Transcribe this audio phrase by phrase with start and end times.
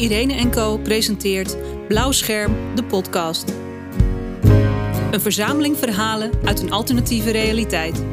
[0.00, 1.56] Irene Co presenteert
[1.88, 3.54] Blauw Scherm, de podcast.
[5.10, 8.04] Een verzameling verhalen uit een alternatieve realiteit.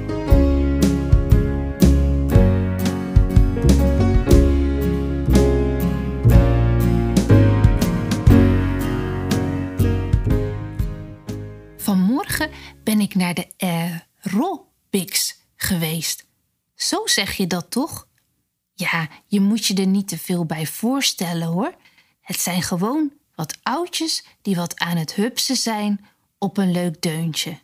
[11.78, 12.50] Vanmorgen
[12.84, 16.26] ben ik naar de aerobics geweest.
[16.76, 18.08] Zo zeg je dat toch?
[18.80, 21.76] Ja, je moet je er niet te veel bij voorstellen hoor.
[22.28, 26.06] Het zijn gewoon wat oudjes die wat aan het hupsen zijn
[26.38, 27.60] op een leuk deuntje.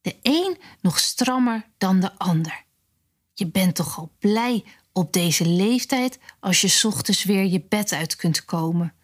[0.00, 2.64] De een nog strammer dan de ander.
[3.34, 8.16] Je bent toch al blij op deze leeftijd als je ochtends weer je bed uit
[8.16, 8.94] kunt komen,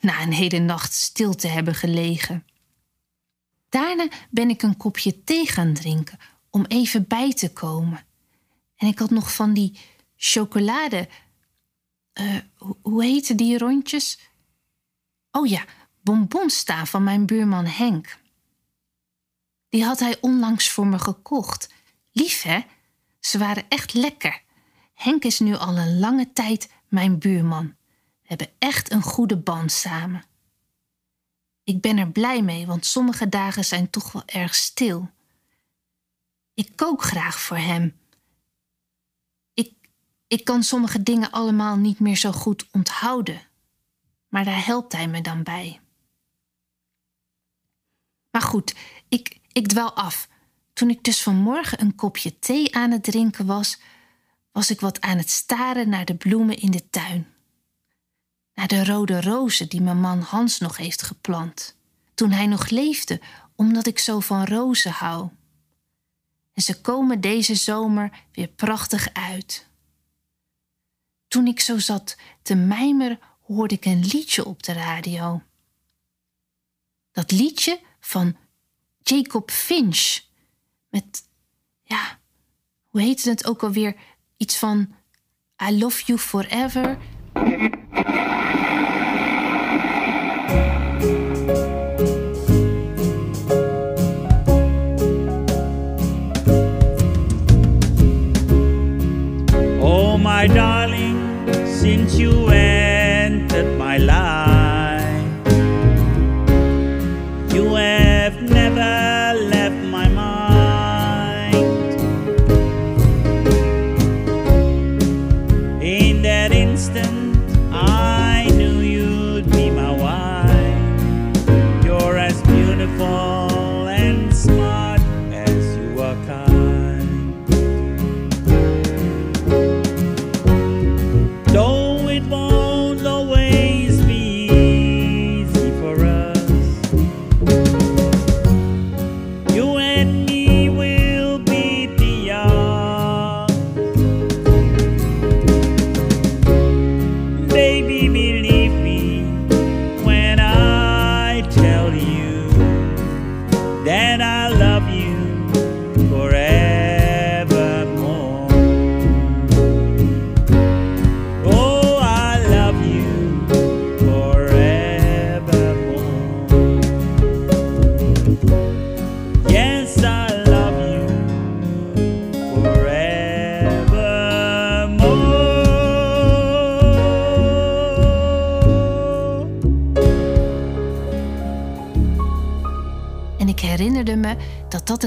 [0.00, 2.46] na een hele nacht stil te hebben gelegen.
[3.68, 6.18] Daarna ben ik een kopje thee gaan drinken
[6.50, 8.04] om even bij te komen.
[8.76, 9.78] En ik had nog van die
[10.16, 11.08] chocolade.
[12.20, 12.38] Uh,
[12.82, 14.18] hoe heten die rondjes?
[15.30, 15.64] Oh ja,
[16.00, 18.18] bonbons staan van mijn buurman Henk.
[19.68, 21.72] Die had hij onlangs voor me gekocht.
[22.12, 22.60] Lief, hè?
[23.20, 24.42] Ze waren echt lekker.
[24.94, 27.66] Henk is nu al een lange tijd mijn buurman.
[28.22, 30.24] We hebben echt een goede band samen.
[31.64, 35.10] Ik ben er blij mee, want sommige dagen zijn toch wel erg stil.
[36.54, 37.98] Ik kook graag voor hem
[40.34, 43.40] ik kan sommige dingen allemaal niet meer zo goed onthouden,
[44.28, 45.80] maar daar helpt hij me dan bij.
[48.30, 48.74] Maar goed,
[49.08, 50.28] ik, ik af.
[50.72, 53.80] Toen ik dus vanmorgen een kopje thee aan het drinken was,
[54.52, 57.26] was ik wat aan het staren naar de bloemen in de tuin.
[58.54, 61.76] Naar de rode rozen die mijn man Hans nog heeft geplant,
[62.14, 63.20] toen hij nog leefde,
[63.56, 65.28] omdat ik zo van rozen hou.
[66.52, 69.72] En ze komen deze zomer weer prachtig uit.
[71.34, 75.42] Toen ik zo zat te mijmeren, hoorde ik een liedje op de radio.
[77.12, 78.36] Dat liedje van
[79.02, 80.20] Jacob Finch.
[80.88, 81.28] Met,
[81.82, 82.18] ja,
[82.88, 83.96] hoe heette het ook alweer?
[84.36, 84.94] Iets van
[85.68, 86.98] I love you forever.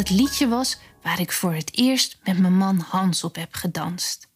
[0.10, 4.28] Liedje was waar ik voor het eerst met mijn man Hans op heb gedanst.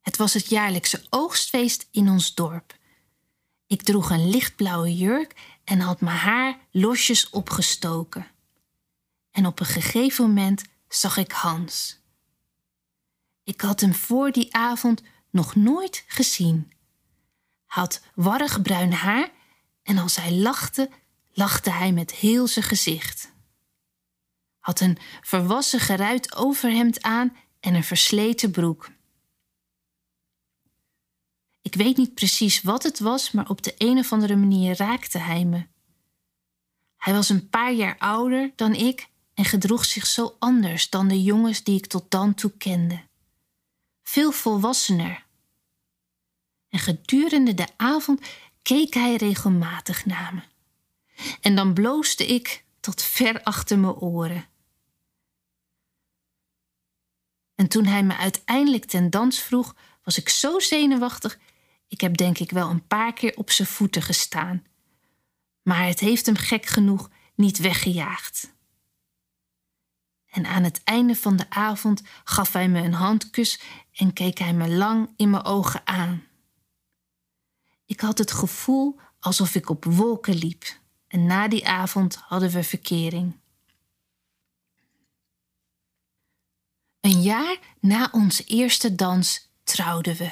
[0.00, 2.76] Het was het jaarlijkse oogstfeest in ons dorp.
[3.66, 5.34] Ik droeg een lichtblauwe jurk
[5.64, 8.26] en had mijn haar losjes opgestoken.
[9.30, 11.98] En op een gegeven moment zag ik Hans.
[13.44, 16.72] Ik had hem voor die avond nog nooit gezien.
[17.66, 19.30] Hij had warrig bruin haar
[19.82, 20.90] en als hij lachte,
[21.32, 23.32] lachte hij met heel zijn gezicht.
[24.64, 28.90] Had een verwassen geruit overhemd aan en een versleten broek.
[31.62, 35.18] Ik weet niet precies wat het was, maar op de een of andere manier raakte
[35.18, 35.66] hij me.
[36.96, 41.22] Hij was een paar jaar ouder dan ik en gedroeg zich zo anders dan de
[41.22, 43.02] jongens die ik tot dan toe kende.
[44.02, 45.26] Veel volwassener.
[46.68, 48.20] En gedurende de avond
[48.62, 50.42] keek hij regelmatig naar me.
[51.40, 54.52] En dan bloosde ik tot ver achter mijn oren.
[57.54, 61.38] En toen hij me uiteindelijk ten dans vroeg, was ik zo zenuwachtig.
[61.88, 64.64] Ik heb denk ik wel een paar keer op zijn voeten gestaan.
[65.62, 68.52] Maar het heeft hem gek genoeg niet weggejaagd.
[70.26, 73.60] En aan het einde van de avond gaf hij me een handkus
[73.92, 76.24] en keek hij me lang in mijn ogen aan.
[77.86, 80.64] Ik had het gevoel alsof ik op wolken liep.
[81.08, 83.36] En na die avond hadden we verkering.
[87.04, 90.24] Een jaar na onze eerste dans trouwden we.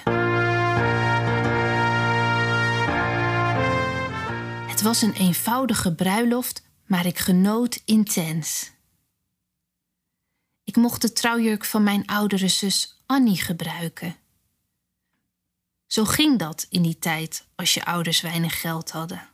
[4.71, 8.71] Het was een eenvoudige bruiloft, maar ik genoot intens.
[10.65, 14.17] Ik mocht de trouwjurk van mijn oudere zus Annie gebruiken.
[15.87, 19.29] Zo ging dat in die tijd als je ouders weinig geld hadden.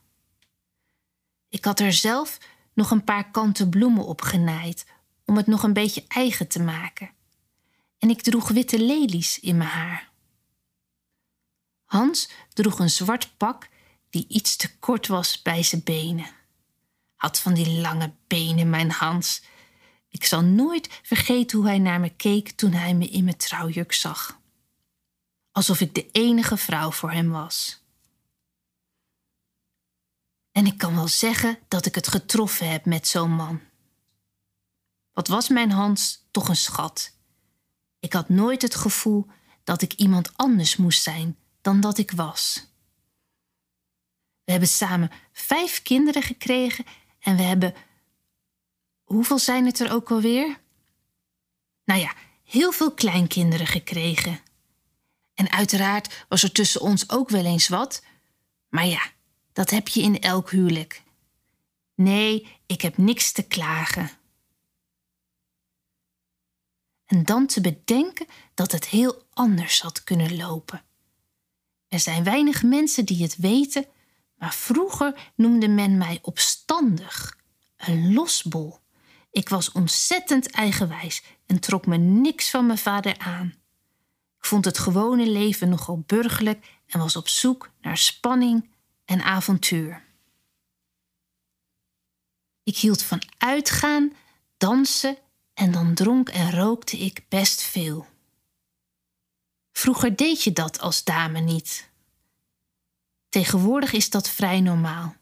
[1.48, 2.38] Ik had er zelf
[2.72, 4.86] nog een paar kanten bloemen op genaaid
[5.24, 7.16] om het nog een beetje eigen te maken.
[7.98, 10.10] En ik droeg witte lelies in mijn haar.
[11.84, 13.68] Hans droeg een zwart pak
[14.10, 16.30] die iets te kort was bij zijn benen.
[17.14, 19.42] Had van die lange benen, mijn Hans.
[20.08, 23.92] Ik zal nooit vergeten hoe hij naar me keek toen hij me in mijn trouwjurk
[23.92, 24.40] zag.
[25.52, 27.82] Alsof ik de enige vrouw voor hem was.
[30.52, 33.60] En ik kan wel zeggen dat ik het getroffen heb met zo'n man.
[35.12, 37.17] Wat was mijn Hans toch een schat?
[38.00, 39.26] Ik had nooit het gevoel
[39.64, 42.66] dat ik iemand anders moest zijn dan dat ik was.
[44.44, 46.84] We hebben samen vijf kinderen gekregen
[47.20, 47.74] en we hebben.
[49.04, 50.60] Hoeveel zijn het er ook alweer?
[51.84, 52.14] Nou ja,
[52.44, 54.40] heel veel kleinkinderen gekregen.
[55.34, 58.02] En uiteraard was er tussen ons ook wel eens wat.
[58.68, 59.10] Maar ja,
[59.52, 61.02] dat heb je in elk huwelijk.
[61.94, 64.10] Nee, ik heb niks te klagen.
[67.08, 70.82] En dan te bedenken dat het heel anders had kunnen lopen.
[71.88, 73.86] Er zijn weinig mensen die het weten,
[74.36, 77.38] maar vroeger noemde men mij opstandig,
[77.76, 78.78] een losbol.
[79.30, 83.54] Ik was ontzettend eigenwijs en trok me niks van mijn vader aan.
[84.38, 88.70] Ik vond het gewone leven nogal burgerlijk en was op zoek naar spanning
[89.04, 90.04] en avontuur.
[92.62, 94.12] Ik hield van uitgaan,
[94.56, 95.18] dansen
[95.58, 98.06] en dan dronk en rookte ik best veel.
[99.72, 101.90] Vroeger deed je dat als dame niet.
[103.28, 105.16] Tegenwoordig is dat vrij normaal,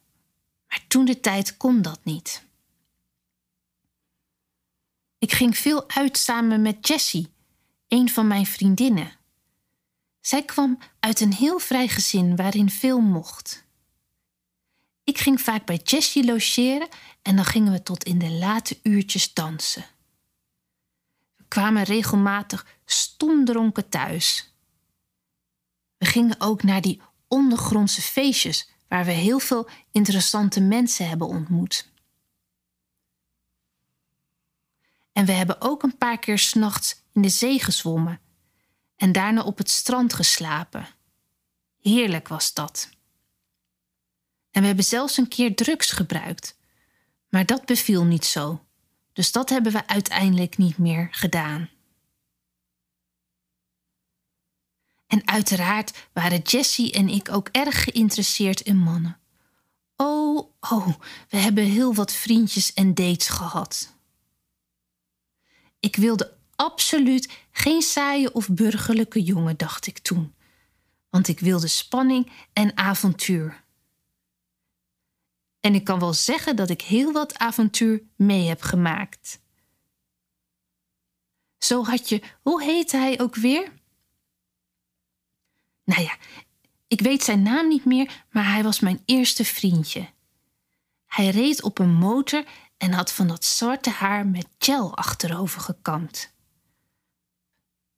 [0.68, 2.44] maar toen de tijd kon dat niet.
[5.18, 7.32] Ik ging veel uit samen met Jessie,
[7.88, 9.12] een van mijn vriendinnen.
[10.20, 13.64] Zij kwam uit een heel vrij gezin waarin veel mocht.
[15.04, 16.88] Ik ging vaak bij Jessie logeren
[17.22, 19.95] en dan gingen we tot in de late uurtjes dansen.
[21.48, 24.54] Kwamen regelmatig stomdronken thuis.
[25.96, 31.90] We gingen ook naar die ondergrondse feestjes waar we heel veel interessante mensen hebben ontmoet.
[35.12, 38.20] En we hebben ook een paar keer s'nachts in de zee gezwommen
[38.96, 40.88] en daarna op het strand geslapen.
[41.81, 42.90] Heerlijk was dat.
[44.50, 46.56] En we hebben zelfs een keer drugs gebruikt.
[47.29, 48.66] Maar dat beviel niet zo.
[49.17, 51.70] Dus dat hebben we uiteindelijk niet meer gedaan.
[55.06, 59.19] En uiteraard waren Jessie en ik ook erg geïnteresseerd in mannen.
[59.96, 60.89] Oh, oh,
[61.29, 63.94] we hebben heel wat vriendjes en dates gehad.
[65.81, 70.35] Ik wilde absoluut geen saaie of burgerlijke jongen, dacht ik toen.
[71.11, 73.65] Want ik wilde spanning en avontuur.
[75.67, 79.41] En ik kan wel zeggen dat ik heel wat avontuur mee heb gemaakt.
[81.58, 83.73] Zo had je, hoe heette hij ook weer?
[85.85, 86.17] Nou ja,
[86.87, 90.08] ik weet zijn naam niet meer, maar hij was mijn eerste vriendje.
[91.06, 92.44] Hij reed op een motor
[92.77, 96.35] en had van dat zwarte haar met gel achterover gekamd.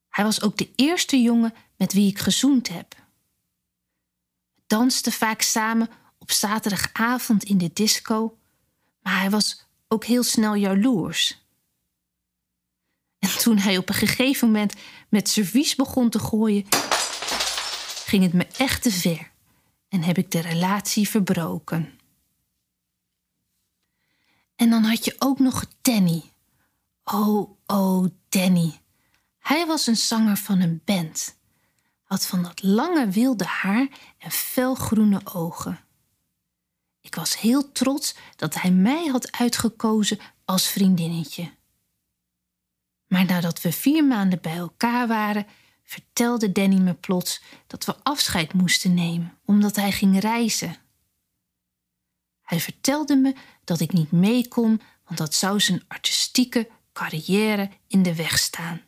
[0.08, 2.94] Hij was ook de eerste jongen met wie ik gezoend heb.
[4.54, 5.88] We dansten vaak samen
[6.28, 8.38] op zaterdagavond in de disco,
[9.02, 11.46] maar hij was ook heel snel jaloers.
[13.18, 14.74] En toen hij op een gegeven moment
[15.08, 16.66] met servies begon te gooien,
[18.04, 19.30] ging het me echt te ver
[19.88, 21.98] en heb ik de relatie verbroken.
[24.56, 26.22] En dan had je ook nog Danny.
[27.04, 28.80] Oh, oh, Danny.
[29.38, 31.36] Hij was een zanger van een band.
[32.02, 35.86] Had van dat lange wilde haar en felgroene ogen.
[37.08, 41.50] Ik was heel trots dat hij mij had uitgekozen als vriendinnetje.
[43.06, 45.46] Maar nadat we vier maanden bij elkaar waren,
[45.82, 50.76] vertelde Danny me plots dat we afscheid moesten nemen omdat hij ging reizen.
[52.42, 53.34] Hij vertelde me
[53.64, 58.80] dat ik niet mee kon, want dat zou zijn artistieke carrière in de weg staan.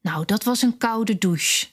[0.00, 1.66] Nou, dat was een koude douche.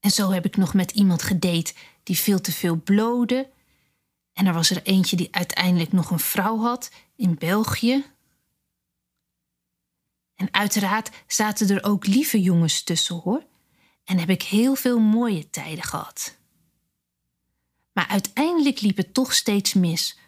[0.00, 1.74] En zo heb ik nog met iemand gedate
[2.06, 3.50] die veel te veel blode.
[4.32, 8.04] En er was er eentje die uiteindelijk nog een vrouw had in België.
[10.34, 13.46] En uiteraard zaten er ook lieve jongens tussen hoor.
[14.04, 16.36] En heb ik heel veel mooie tijden gehad.
[17.92, 20.18] Maar uiteindelijk liep het toch steeds mis,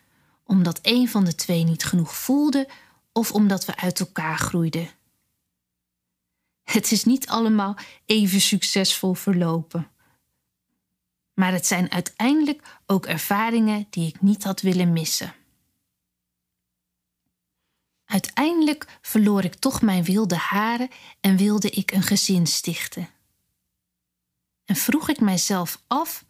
[0.45, 2.69] omdat een van de twee niet genoeg voelde
[3.13, 4.91] of omdat we uit elkaar groeiden.
[6.63, 9.91] Het is niet allemaal even succesvol verlopen.
[11.39, 15.35] Maar het zijn uiteindelijk ook ervaringen die ik niet had willen missen.
[18.05, 20.89] Uiteindelijk verloor ik toch mijn wilde haren
[21.21, 23.09] en wilde ik een gezin stichten.
[24.65, 26.25] En vroeg ik mijzelf af: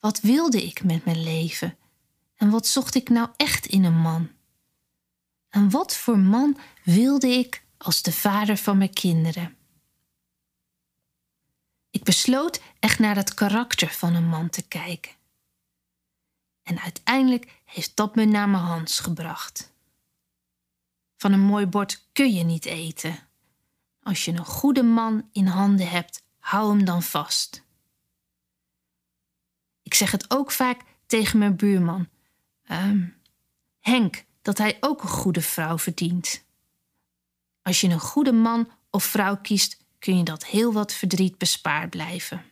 [0.00, 1.76] wat wilde ik met mijn leven?
[2.36, 4.30] En wat zocht ik nou echt in een man?
[5.48, 9.55] En wat voor man wilde ik als de vader van mijn kinderen?
[11.96, 15.12] Ik besloot echt naar het karakter van een man te kijken.
[16.62, 19.72] En uiteindelijk heeft dat me naar mijn Hans gebracht.
[21.16, 23.18] Van een mooi bord kun je niet eten.
[24.02, 27.62] Als je een goede man in handen hebt, hou hem dan vast.
[29.82, 32.08] Ik zeg het ook vaak tegen mijn buurman,
[32.70, 33.16] um,
[33.80, 36.44] Henk, dat hij ook een goede vrouw verdient.
[37.62, 41.90] Als je een goede man of vrouw kiest, kun je dat heel wat verdriet bespaard
[41.90, 42.44] blijven.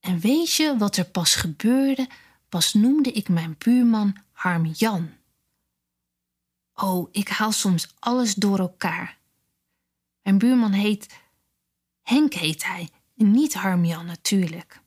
[0.00, 2.08] En weet je wat er pas gebeurde?
[2.48, 5.10] Pas noemde ik mijn buurman Harm Jan.
[6.74, 9.18] Oh, ik haal soms alles door elkaar.
[10.22, 11.20] Mijn buurman heet.
[12.02, 14.80] Henk heet hij, niet Harmjan natuurlijk.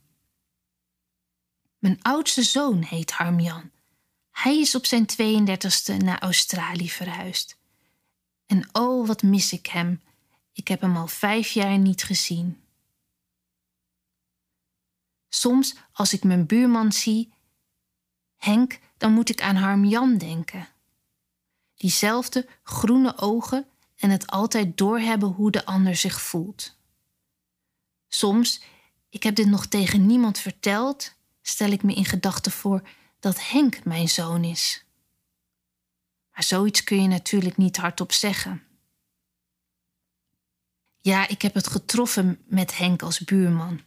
[1.77, 3.71] Mijn oudste zoon heet Harmjan.
[4.31, 7.57] Hij is op zijn 32e naar Australië verhuisd.
[8.45, 10.01] En oh, wat mis ik hem.
[10.51, 12.63] Ik heb hem al vijf jaar niet gezien.
[15.29, 17.33] Soms, als ik mijn buurman zie,
[18.35, 20.67] Henk, dan moet ik aan Harmjan denken
[21.75, 26.75] diezelfde groene ogen en het altijd doorhebben hoe de ander zich voelt.
[28.07, 28.61] Soms,
[29.09, 32.87] ik heb dit nog tegen niemand verteld, stel ik me in gedachten voor
[33.19, 34.84] dat Henk mijn zoon is.
[36.35, 38.63] Maar zoiets kun je natuurlijk niet hardop zeggen.
[41.01, 43.81] Ja, ik heb het getroffen met Henk als buurman.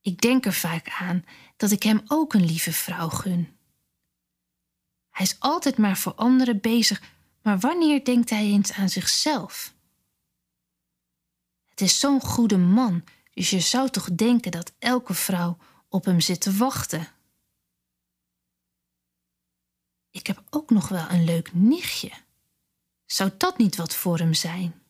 [0.00, 1.24] Ik denk er vaak aan
[1.56, 3.56] dat ik hem ook een lieve vrouw gun.
[5.10, 7.02] Hij is altijd maar voor anderen bezig,
[7.42, 9.74] maar wanneer denkt hij eens aan zichzelf?
[11.68, 15.58] Het is zo'n goede man, dus je zou toch denken dat elke vrouw
[15.88, 17.08] op hem zit te wachten.
[20.10, 22.10] Ik heb ook nog wel een leuk nichtje.
[23.06, 24.82] Zou dat niet wat voor hem zijn?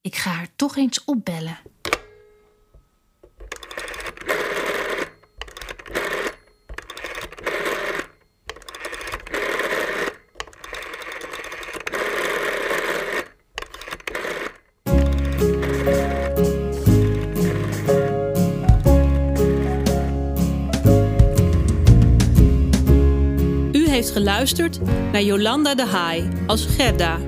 [0.00, 1.58] Ik ga haar toch eens opbellen.
[24.56, 27.18] Geluisterd naar Jolanda de Haai als Gerda.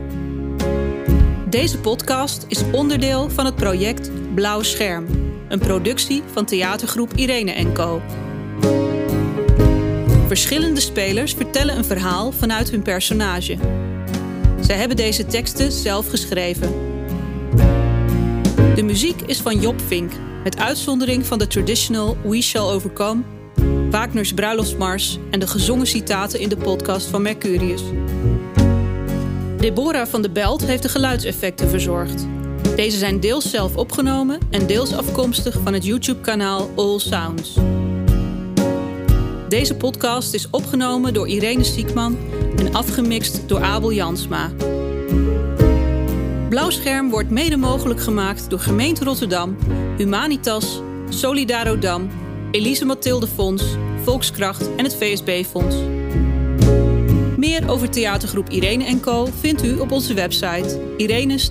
[1.48, 5.06] Deze podcast is onderdeel van het project Blauw Scherm,
[5.48, 8.02] een productie van theatergroep Irene Co.
[10.26, 13.56] Verschillende spelers vertellen een verhaal vanuit hun personage.
[14.60, 16.72] Zij hebben deze teksten zelf geschreven.
[18.74, 20.12] De muziek is van Job Vink,
[20.42, 23.22] met uitzondering van de traditional We Shall Overcome
[23.90, 27.82] Wagner's bruiloftsmars en de gezongen citaten in de podcast van Mercurius.
[29.58, 32.26] Deborah van de Belt heeft de geluidseffecten verzorgd.
[32.76, 37.56] Deze zijn deels zelf opgenomen en deels afkomstig van het YouTube-kanaal All Sounds.
[39.48, 42.18] Deze podcast is opgenomen door Irene Siekman
[42.56, 44.50] en afgemixt door Abel Jansma.
[46.48, 49.56] Blauwscherm wordt mede mogelijk gemaakt door Gemeente Rotterdam,
[49.96, 52.10] Humanitas, Solidarodam
[52.52, 53.64] Elise Mathilde Fonds,
[54.02, 55.76] Volkskracht en het VSB Fonds.
[57.36, 61.42] Meer over theatergroep Irene Co vindt u op onze website irene-n-co.nl.